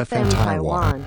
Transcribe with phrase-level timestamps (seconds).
[0.00, 1.00] FM Taiwan.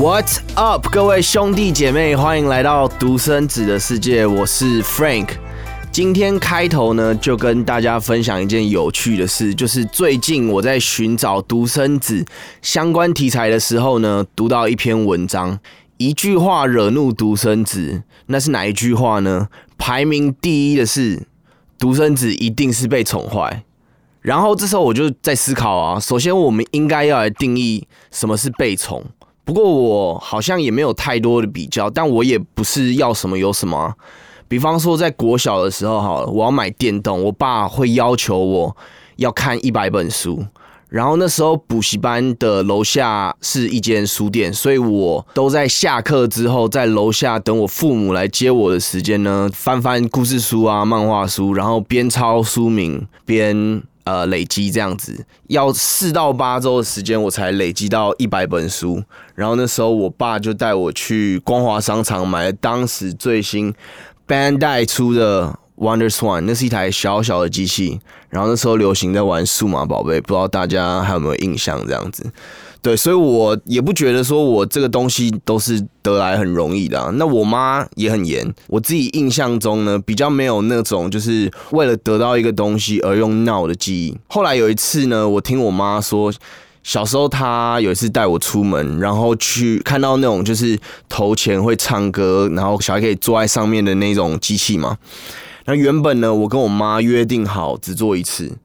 [0.00, 5.28] What's up，各位兄弟姐妹，欢迎来到独生子的世界，我是 Frank。
[5.92, 12.24] 今天开头呢，就跟大家分享一件有趣的事，就是最近我在寻找独生子
[12.62, 15.60] 相关题材的时候呢，读到一篇文章，
[16.00, 19.48] 一句话惹怒独生子，那是哪一句话呢？
[19.76, 21.26] 排名第一的是
[21.78, 23.64] 独生子一定是被宠坏。
[24.22, 29.04] 然后这时候我就在思考啊，首先我们应该要来定义什么是被宠。
[29.44, 33.94] 不过我好像也没有太多的比较，但我也不是要什么有什么。
[34.48, 38.74] 比方说在国小的时候，好了，我要买电动，我爸会要求我
[39.16, 40.46] 要看一百本书。
[40.90, 59.00] 然后那时候补习班的楼下是一间书店，所以我都在下课之后在楼下等我父母来接我的时间呢，翻翻故事书啊、漫画书，然后边抄书名边呃累积这样子，要四到八周的时间我才累积到一百本书。
[59.36, 63.72] 然后那时候我爸就带我去光华商场买了当时最新
[64.26, 67.98] Bandai 出的 Wonder Swan，那是一台小小的机器。
[68.28, 71.84] 然后那时候流行在玩数码宝贝，不知道大家还有没有印象？
[71.84, 72.30] 这样子，
[72.80, 84.16] 对，所以我也不觉得说我这个东西都是得来很容易的、那我妈也很严，我自己印象中呢，比较没有那种就是为了得到一个东西而用闹的记忆。
[84.28, 86.32] 后来有一次呢，我听我妈说。
[86.82, 90.78] 小时候，她有一次带我出门，然后去看到那种就是
[91.10, 94.96] 头前会唱歌，然后小孩可以坐在上面的那种机器嘛。
[95.66, 98.56] 那原本呢，我跟我妈约定好只做一次，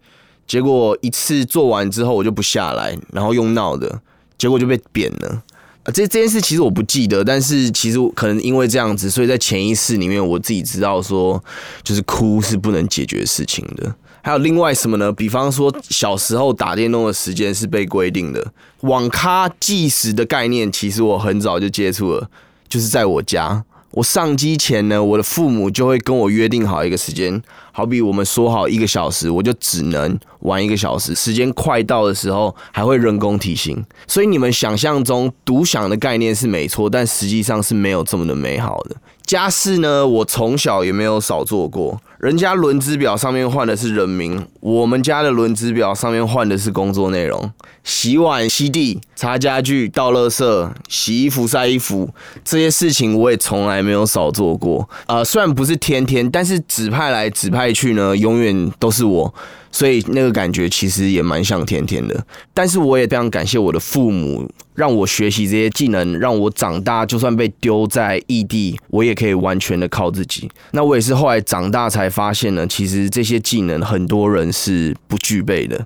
[0.48, 4.02] 结果一次做完之后我就不下来，然后用闹的，
[4.38, 5.44] 结果就被扁了。
[5.84, 11.44] 啊，这这件事其实我不记得，但是其实可能因为这样子，所以在潜意识里面我自己知道说，
[11.84, 13.94] 就是哭是不能解决事情的。
[14.24, 15.12] 还有另外什么呢？
[15.12, 18.52] 比方说小时候打电动的时间是被规定的，
[18.82, 22.28] 网咖计时的概念，其实我很早就接触了，
[22.68, 23.64] 就是在我家。
[23.92, 27.42] 我上机前呢，我的父母就会跟我约定好一个时间，
[27.72, 31.16] 好比我们说好一个小时，我就只能玩一个小时。
[31.16, 33.86] 时间快到的时候，还会人工提醒。
[34.06, 38.98] 所以你们想象中独享的概念是没错，但实际上是没有这么的美好的。
[39.24, 42.00] 家事呢，我从小也没有少做过。
[42.20, 47.52] 人家轮值表上面换的是人名，我们家的轮值表上面换的是工作内容。
[47.86, 52.10] 洗碗、吸地、擦家具、倒垃圾、洗衣服、晒衣服，
[52.44, 54.90] 这些事情我也从来没有少做过。
[55.06, 59.34] 呃，虽然不是天天，但是指派来指派去呢，永远都是我。
[59.72, 70.50] 所以那个感觉其实也蛮像天天的，但是我也非常感谢我的父母，让我学习这些技能，让我长大，就算被丢在异地，我也可以完全的靠自己。
[70.72, 75.86] 那我也是后来长大才发现呢，其实这些技能很多人是不具备的。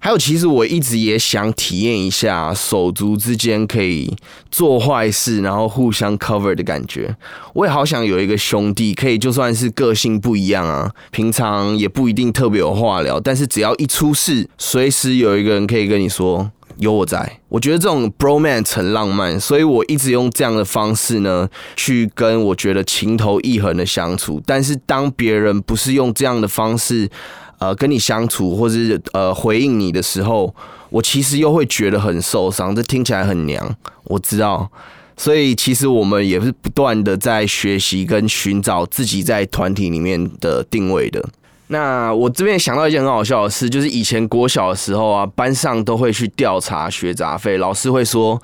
[0.00, 4.16] 还有，其实我一直也想体验一下手足之间可以
[4.50, 7.16] 做坏事，然后互相 cover 的感觉。
[7.52, 16.48] 我也好想有一个兄弟，可以就算是个性不一样啊，平常也不一定特别有话聊，但是只要一出事，随时有一个人可以跟你说
[16.78, 17.40] 有我在。
[17.48, 24.40] 我觉得这种 bro man 很浪漫，所以我一直用这样的方式呢，去跟我觉得情投意合的相处。
[24.46, 27.10] 但是当别人不是用这样的方式，
[27.58, 30.54] 呃，跟你相处或是呃回应你的时候，
[30.90, 32.74] 我其实又会觉得很受伤。
[32.74, 34.70] 这听起来很娘，我知道。
[35.16, 41.28] 所以其实我们也是不断的在学习跟寻找自己在团体里面的定位的。
[41.66, 48.40] 那我这边想到一件很好笑的事，就是以前国小的时候啊，班上都会去调查学杂费，老师会说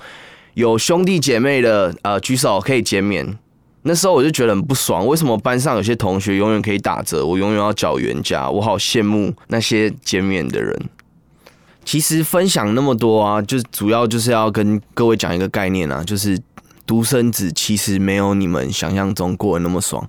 [0.55, 3.39] 有兄弟姐妹的呃举手可以减免。
[3.87, 8.49] 那时候我就觉得很不爽，为什么班上有些同学永远可以打折，我永远要缴原价？
[8.51, 10.75] 我好羡慕那些减免的人。
[11.85, 16.41] 其实分享那么多啊，就主要就是要跟各位讲一个概念啊，就是
[16.87, 20.09] 独生子其实没有你们想象中过得那么爽。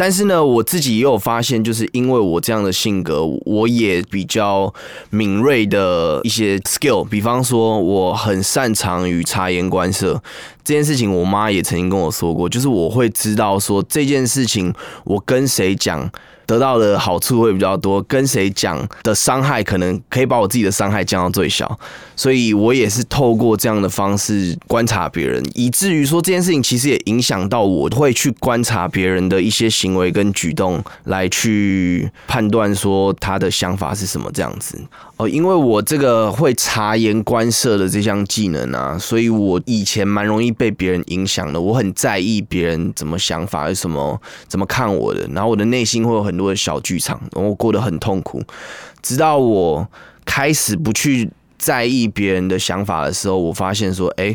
[0.00, 4.72] 但是呢，我自己也有发现，就是因为我这样的性格，我也比较
[5.10, 10.22] 敏锐的一些 skill，比方说我很擅长于察言观色
[10.64, 14.72] 这件事情，我妈也曾经跟我说过，就是我会知道说这件事情
[15.04, 16.10] 我跟谁讲。
[16.50, 21.78] 得到的好处会比较多，跟谁讲的伤害可能可以把我自己的伤害降到最小，
[22.16, 34.76] 所以我也是透过这样的方式观察别人，以至于说这件事情其实也影响到我会去观察别人的一些行为跟举动，来去判断说他的想法是什么这样子。
[35.20, 41.60] 哦，因为我这个会察言观色的这项技能啊，所以我以前蛮容易被别人影响的。
[41.60, 44.18] 我很在意别人怎么想法，是什么
[44.48, 48.42] 怎么看我的，然后我的内心会有很多的小剧场，然后过得很痛苦。
[49.02, 49.86] 直到我
[50.24, 54.34] 开始不去在意别人的想法的时候，我发现说，哎，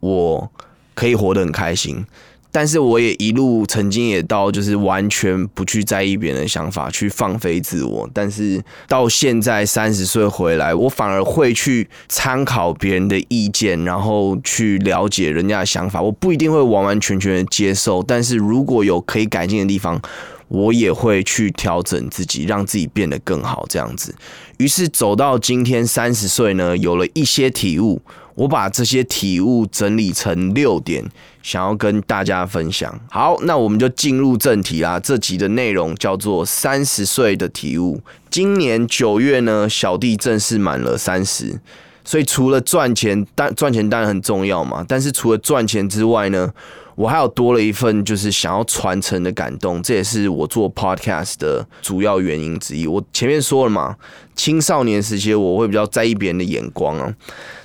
[0.00, 0.50] 我
[0.94, 2.06] 可以活得很开心。
[2.54, 8.08] 但是我也一路曾经也到，就是完全不去在意别人的想法，去放飞自我。
[8.12, 16.02] 但是到现在三十岁回来，我反而会去参考别人的意见，然后去了解人家的想法。
[16.02, 19.98] 我不一定会完完全全的接受，但是如果有可以改进的地方，
[20.48, 23.64] 我也会去调整自己，让自己变得更好。
[23.70, 24.14] 这样子，
[24.58, 28.02] 于是走到今天三十岁呢，有了一些体悟。
[28.34, 31.04] 我把这些体悟整理成六点，
[31.42, 32.98] 想要跟大家分享。
[33.10, 34.98] 好，那我们就进入正题啦。
[34.98, 38.00] 这集的内容叫做三十岁的体悟。
[38.30, 41.60] 今年九月呢，小弟正式满了三十，
[42.04, 44.84] 所以除了赚钱，但赚钱当然很重要嘛。
[44.88, 46.52] 但是除了赚钱之外呢？
[46.94, 52.86] 我还有多了一份就是想要传承的感动，这也是我做 podcast 的主要原因之一。
[52.86, 53.96] 我前面说了嘛，
[54.34, 57.14] 青少年时期我会比较在意别人的眼光啊。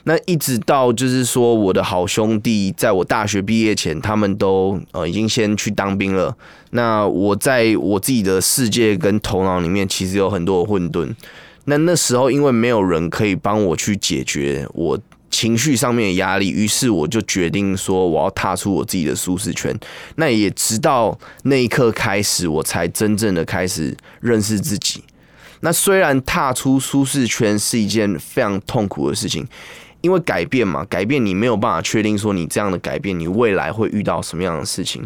[0.06, 6.35] 那一直到就是说，我的好兄弟在我大学毕业前，他们都呃已经先去当兵了。
[6.71, 11.13] 那我在我自己的世界跟头脑里面，其实有很多的混沌。
[11.65, 14.97] 那那时候因为没有人可以帮我去解决我。
[15.29, 19.77] 情绪上面的压力，于是我就决定说，我要踏出我自己的舒适圈。
[20.15, 25.03] 那也直到那一刻开始，我才真正的开始认识自己。
[25.62, 29.47] 那虽然踏出舒适圈是一件非常痛苦的事情，
[30.01, 35.06] 因为改变嘛，改变你没有办法确定说你这样的改变，你未来会遇到什么样的事情。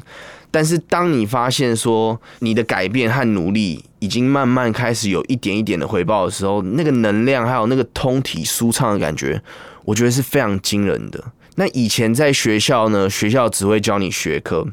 [0.51, 9.41] 但是当你发现说你的改变和努力已经慢慢开始有一点一点的回报的时候，那个能量还有那个通体舒畅的感觉。
[9.85, 11.23] 我觉得是非常惊人的。
[11.55, 14.65] 那以前在学校呢，学校只会教你学科，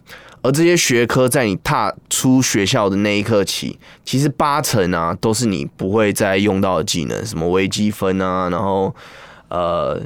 [0.43, 8.95] 而这些学科在你踏出学校的那一刻起，其实八成啊都是你不会再用到的技能，什么微积分啊，然后
[9.49, 10.01] 呃，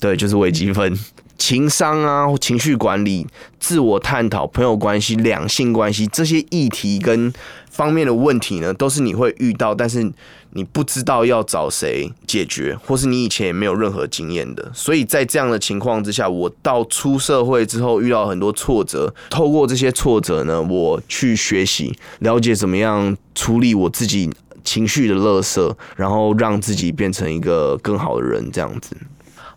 [0.00, 0.98] 对，就是微积分。
[1.36, 3.24] 情商啊，情绪管理、
[3.60, 7.32] 自我探讨、朋友关系、两性关系这些议题跟
[7.70, 10.12] 方面的问题呢，都是你会遇到，但是
[10.50, 14.68] 你不知道要找谁解决，或是你以前也没有任何经验的。
[14.74, 24.28] 所以在这样的情况之下，我到出社会之后遇到很多挫折，透过这些挫折呢，我去学习了解怎么样处理我自己
[24.64, 28.96] 情绪的垃圾，然后让自己变成一个更好的人，这样子。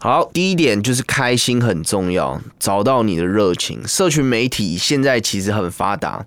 [0.03, 3.87] 好，第一点就是开心很重要，找到你的热情。
[3.87, 6.25] 社群媒体现在其实很发达，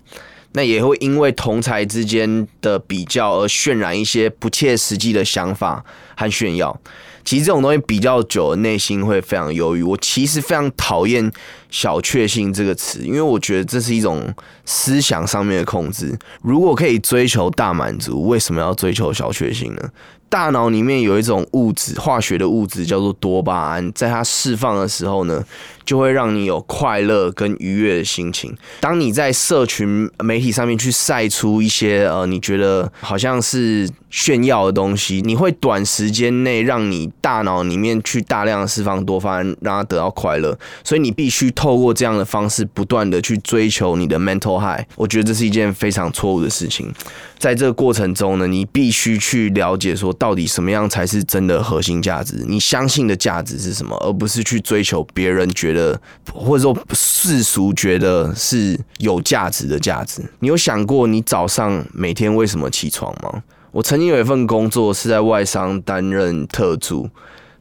[0.53, 5.83] 那也会因为同才之间的比较而渲染一些不切实际的想法
[6.15, 6.79] 和炫耀。
[7.25, 9.83] 其实这种东西比较久，内心会非常忧郁。
[9.83, 11.29] 我其实非常讨厌
[11.71, 14.31] “小确幸”这个词，因为我觉得这是一种
[14.63, 16.17] 思想上面的控制。
[16.43, 19.89] 如果可以追求大满足，为什么要追求小确幸呢？
[20.29, 25.43] 大脑里面有一种物质，化学的物质叫做多巴胺，在它释放的时候呢，
[25.85, 28.55] 就会让你有快乐跟愉悦的心情。
[28.79, 40.57] 当你在社群媒体上面去晒出一些呃，你觉得好像是炫耀的东西，你会短时间内让你大脑里面去大量释放多巴胺，让它得到快乐。
[40.83, 44.85] 所以你必须透过这样的方式，不断的去追求你的 mental high。
[44.95, 46.91] 我觉得这是一件非常错误的事情。
[47.37, 52.43] 在这个过程中呢，你必须去了解说，到底什么样才是真的核心价值？
[52.47, 53.95] 你相信的价值是什么？
[53.97, 56.01] 而不是去追求别人觉得
[56.33, 60.23] 或者说世俗觉得是有价值的价值。
[60.39, 63.43] 你有想过你早上每天为什么起床吗？
[63.71, 67.07] 我曾经有一份工作是在外商担任特助。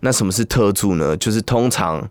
[0.01, 1.17] 那什么是特助呢？
[1.17, 2.09] 就是通常。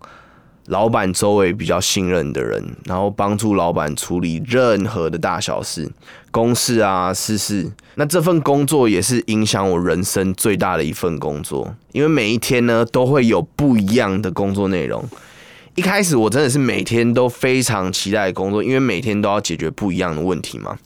[0.68, 5.92] 老板周围比较信任的人，然后帮助老板处理任何的大小事、
[6.32, 7.70] 公事啊、私事。
[7.96, 15.04] 那这份工作也是影响我人生最大的一份工作，因为每一天呢都会有不一样的工作内容。
[15.75, 20.77] 一开始我真的是每天都非常期待工作，因为每天都要解决不一样的问题嘛。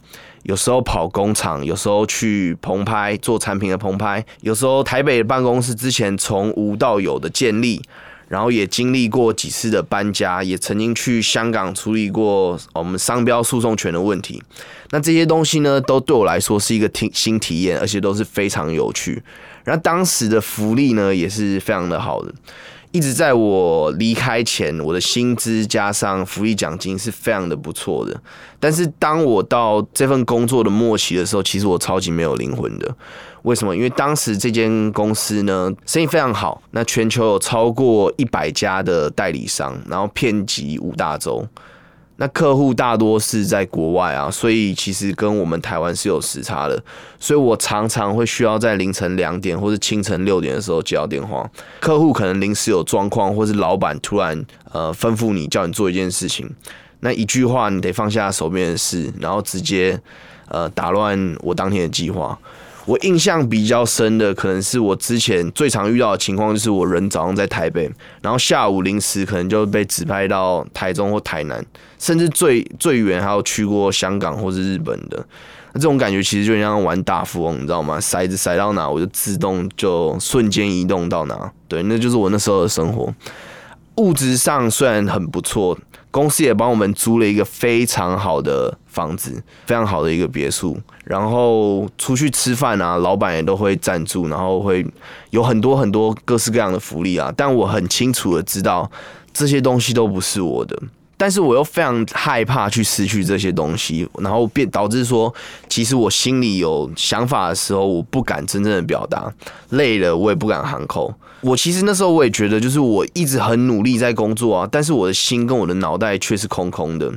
[0.44, 7.82] 有时候跑工厂，有时候去棚拍做产品的棚拍，有时候台北的办公室之前从无到有的建立。
[8.28, 14.42] 然后也经历过几次的搬家，也曾经去香港处理过我们商标诉讼权的问题。
[14.90, 19.22] 那这些东西呢，都对我来说是一个体新体验，而且都是非常有趣。
[19.64, 22.30] 然后当时的福利呢，也是非常的好的。
[22.98, 28.20] 一直在我离开前，我的薪资加上福利奖金是非常的不错的。
[28.58, 32.92] 但是当我到这份工作的末期的时候，其实我超级没有灵魂的。
[33.42, 33.76] 为什么？
[33.76, 41.46] 因为当时这间公司呢，生意非常好，那全球有超过一百家的代理商，然后遍及五大洲。
[42.20, 46.82] 那客户大多是在国外啊，所以其实跟我们台湾是有时差的，
[47.20, 51.48] 所以我常常会需要在凌晨两点或者清晨六点的时候接到电话，
[51.78, 56.50] 客户可能临时有状况，或是老板突然呃吩咐你叫你做一件事情，
[57.00, 60.00] 那一句话你得放下手边的事，然后直接
[60.48, 62.36] 呃打乱我当天的计划。
[62.88, 67.82] 我印象比较深的，可能是我之前最常遇到的情况，就是我人早上在台北，
[68.22, 71.62] 然后下午临时可能就被指派到台中或台南，
[71.98, 75.22] 甚至最最远还有去过香港或是日本的。
[75.74, 78.00] 那这种感觉其实就像玩大富翁，你知道吗？
[78.00, 81.52] 骰子骰到哪，我就自动就瞬间移动到哪。
[81.68, 83.14] 对，那就是我那时候的生活。
[83.96, 85.78] 物质上虽然很不错。
[86.10, 90.76] 公司也帮我们租了一个非常好的房子，非常好的一个别墅。
[91.04, 94.86] 然后出去吃饭啊，老板也都会赞助，然后会
[95.30, 97.32] 有很多很多各式各样的福利啊。
[97.36, 98.90] 但我很清楚的知道，
[99.32, 100.78] 这些东西都不是我的。
[101.18, 105.34] 但是我又非常害怕去失去这些东西，然后变导致说，
[105.68, 109.30] 其实我心里有想法的时候，我不敢真正的表达，
[109.70, 111.12] 累了我也不敢喊口。
[111.40, 117.12] 我其实那时候我也觉得，就是我一直很努力在工作啊，但是我的心跟我的脑袋却是空空的。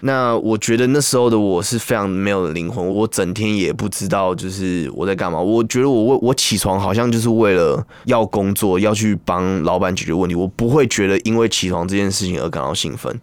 [0.00, 5.40] 那我觉得那时候的我是非常没有灵魂，我整天也不知道就是我在干嘛。
[5.40, 10.34] 我觉得我为我起床好像就是为了要工作，要去帮老板解决问题。
[10.34, 13.20] 我不会觉得因为起床这件事情而感到兴奋。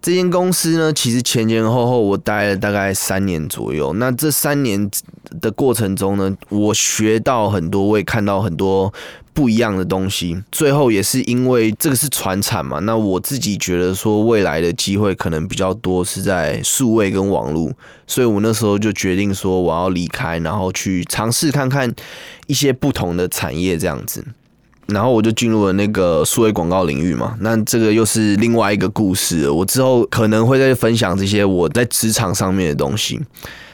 [0.00, 3.92] 这间公司呢，其实前前后后我待了大概三年左右。
[3.94, 4.88] 那这三年
[5.40, 8.92] 的过程中呢，我学到很多，我也看到很多。
[9.38, 17.70] 不一样的东西，最后也是因为这个是传产嘛，那我自己觉得说未来的机会可能比较多是在数位跟网络，
[18.04, 21.94] 所以我那时候就决定说我要离开，然后去尝试看看
[22.48, 24.24] 一些不同的产业这样子，
[24.86, 33.20] 然后我就进入了那个数位广告领域嘛，那这个又是另外一个故事，我之后可能会再分享这些我在职场上面的东西。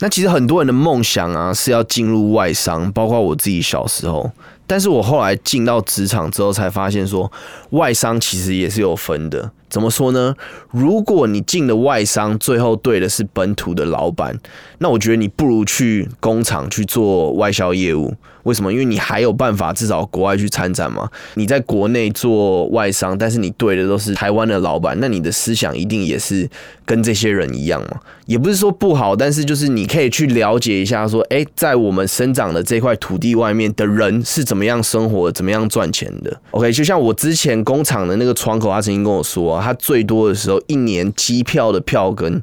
[0.00, 4.30] 那其实很多人的梦想啊是要进入外商，包括我自己小时候。
[4.66, 7.30] 但是我后来进到职场之后，才发现说，
[7.70, 9.50] 外商其实也是有分的。
[9.68, 10.34] 怎么说呢？
[10.70, 14.38] 如果你进的外商，最后对的是本土的老板，
[14.78, 18.14] 那我觉得你不如去工厂去做外销业务。
[18.44, 18.72] 为什么？
[18.72, 21.08] 因为你还有办法至少国外去参展嘛。
[21.34, 26.48] 你在国内做外商，但是你对的都是台湾的老板，那你的思想一定也是
[26.86, 28.00] 跟这些人一样嘛。
[28.26, 36.34] 也不是说不好，但是就是你可以去了解一下，说，哎，在我们生长的这块土地外面的人是怎么样生活、怎么样赚钱的。
[36.52, 42.42] OK，就像我之前工厂的那个窗口，他曾经跟我说，他最多的时候一年机票的票根。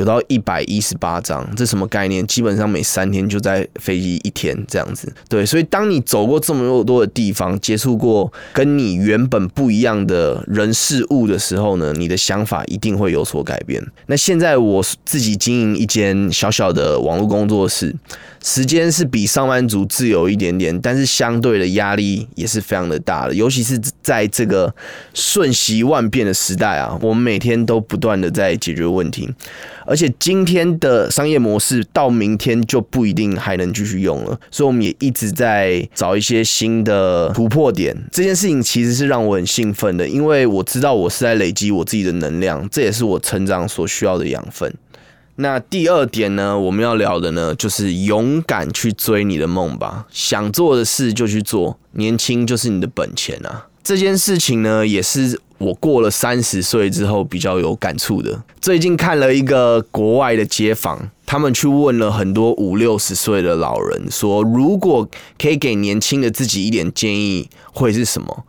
[0.00, 2.26] 有到一百一十八张，这什么概念？
[2.26, 5.12] 基本上每三天就在飞机一天这样子。
[5.28, 13.86] 对，所以当你走过这么多的地方，接触过跟你原本不一样的人事物的时候呢，你的想法一定会有所改变。
[14.06, 17.94] 那现在我自己经营一间小小的网络工作室。
[18.42, 24.74] 时间是比上班族自由一点点，但是相对的压力也是非常的大的，尤其是在这个
[25.12, 29.28] 瞬息万变的时代啊，我们每天都不断的在解决问题，
[29.86, 37.94] 而且今天的商业模式到明天就不一定还能继续用了，所以我们也一直在找一些新的突破点。
[38.10, 44.72] 这件事情其实是让我很兴奋的，因为我知道我是在累积我自己的能量，这也是我成长所需要的养分。
[45.40, 53.66] 那第二点呢，我们要聊的呢，就是勇敢去追你的梦吧，想做的事就去做，年轻就是你的本钱啊。
[53.82, 58.42] 这件事情呢，也是我过了三十岁之后比较有感触的。
[58.60, 68.44] 最近看了一个国外的街访，他们去问了很多五六十岁的老人，说如果可以给年轻的自己一点建议，会是什么？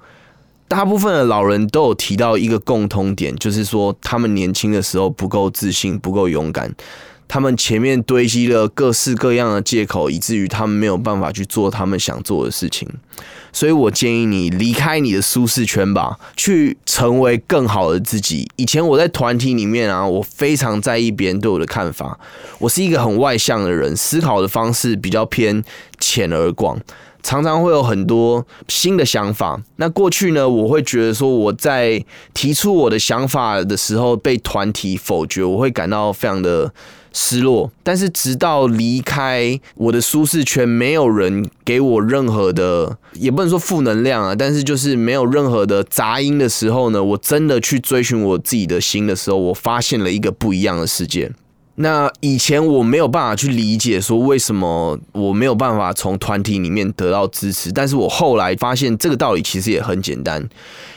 [0.72, 6.74] 大部分的老人都有提到一个共通点，就是说他们年轻的时候不够自信、不够勇敢，
[7.28, 12.88] 他们前面堆积了各式各样的借口，以至于他们没有办法去做他们想做的事情。
[13.52, 18.50] 所以我建议你离开你的舒适圈吧，去成为更好的自己。
[18.56, 22.18] 以前我在团体里面啊，我非常在意别人对我的看法。
[22.60, 25.62] 我是一个很外向的人，思考的方式比较偏
[26.00, 26.80] 浅而广。
[27.24, 29.62] 常常会有很多新的想法。
[29.78, 36.74] 那过去呢，我会觉得说我在提出我的想法的时候被团体否决，我会感到非常的。
[37.14, 51.30] 失落，但是直到离开我的舒适圈，没有人给我任何的，也不能说负能量啊，但是就是没有任何的杂音的时候呢，我真的去追寻我自己的心的时候，我发现了一个不一样的世界。
[51.82, 60.48] 那以前我没有办法去理解，说为什么我没有办法从团体里面得到支持，但是我后来发现这个道理其实也很简单，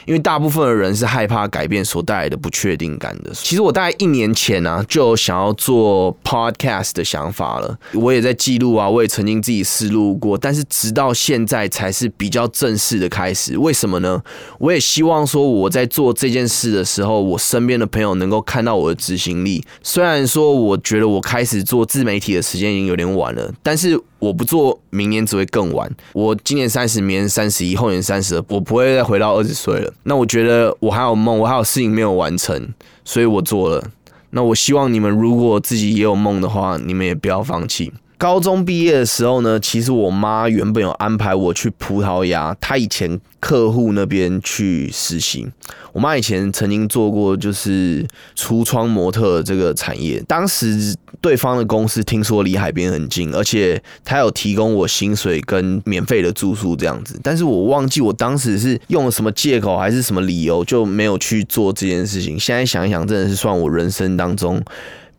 [0.05, 3.31] 因为大部分的人是害怕改变所带来的不确定感的。
[3.33, 13.57] 其实我大概一年前呢，就想要做 podcast 的想法了，我也在记录啊，我也曾经自己试录过，但是直到现在才是比较正式的开始。
[13.57, 14.21] 为什么呢？
[14.59, 19.65] 我也希望说我在做这件事的时候，我身边的朋友能够看到我的执行力。
[19.81, 20.74] 虽然说我。
[20.75, 25.89] 我觉得我开始做自媒体的时间已经有点晚了，但是我不做，明年只会更晚。
[26.11, 29.93] 我今年三十，明年三十一，后年三十，我不会再回到二十岁了。
[30.03, 32.73] 那我觉得我还有梦，我还有事情没有完成，
[33.05, 33.89] 所以我做了。
[34.31, 37.93] 那我希望你们如果自己也有梦的话，你们也不要放弃。
[38.17, 45.45] 高中毕业的时候呢，其实我妈原本有安排我去葡萄牙，她以前客户那边去实习。
[45.91, 48.05] 我妈以前曾经做过就是
[48.35, 57.19] 橱窗模特这个产业，当时对方的公司听说离海边很近，而且他有提供我薪水跟免费的住宿这样子。
[57.21, 62.39] 但是我忘记我当时是用了什么借口还是什么理由，就没有去做这件事情。
[62.39, 64.61] 现在想一想，真的是算我人生当中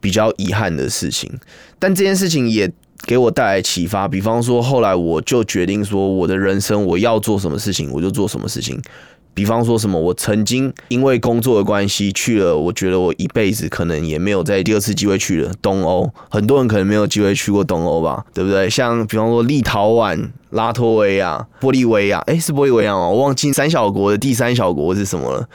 [0.00, 1.30] 比较遗憾的事情。
[1.78, 2.72] 但这件事情也。
[3.04, 8.80] 给我带来启发，比方说，后来我就决定说，我的人生我要做什么事情，我就做什么事情。
[9.34, 16.10] 比方说什么，我曾经因为工作的关系去了，我觉得我一辈子可能也没有在第二次机会去了东欧。
[16.30, 18.70] 很多人可能没有机会去过东欧吧，对不对？
[18.70, 23.10] 像比方说立陶宛、拉脱维亚、玻利维亚，诶，是玻利维亚吗？
[23.10, 25.46] 我忘记三小国的第三小国是什么了。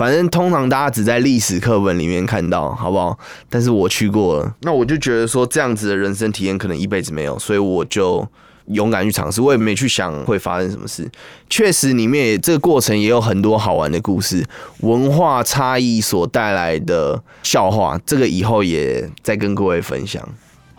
[0.00, 3.18] 反正通常大家只在历史课本里面看到，好不好？
[3.50, 8.26] 但是我去过了，那我就觉得说这样子的人生体验可能一辈子没有，所以我就
[8.68, 9.42] 勇敢去尝试。
[9.42, 11.06] 我也没去想会发生什么事。
[11.50, 14.42] 确实，里面这个过程也有很多好玩的故事，
[14.78, 20.26] 文化差异所带来的笑话，这个以后也再跟各位分享。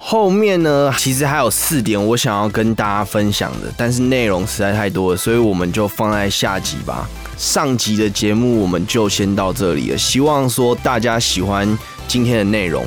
[0.04, 7.08] 后面呢，其实还有四点我想要跟大家分享的，但是内容实在太多了，所以我们就放在下集吧。
[7.38, 11.78] 上集的节目我们就先到这里了，希望说大家喜欢
[12.08, 12.84] 今天的内容。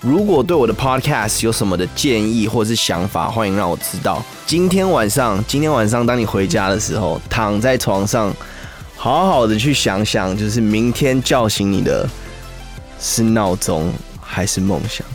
[0.00, 4.22] 如果对我的 podcast 有什么的建议或是想法，欢迎让我知道。
[4.44, 8.34] 今天晚上，今天晚上当你回家的时候，躺在床上，
[8.96, 12.06] 好好的去想想，就是明天叫醒你的
[13.00, 13.90] 是闹钟
[14.20, 15.06] 还是梦想？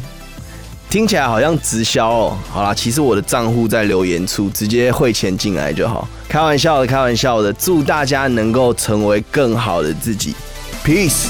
[0.92, 2.38] 听起来好像直销哦。
[2.52, 6.06] 好啦，其实我的账户在留言处，直接汇钱进来就好。
[6.28, 7.54] 开玩笑的，开玩笑的。
[7.54, 10.36] 祝大家能够成为更好的自己
[10.84, 11.28] ，peace。